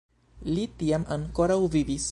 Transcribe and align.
Li 0.55 0.63
tiam 0.81 1.05
ankoraŭ 1.19 1.63
vivis. 1.79 2.09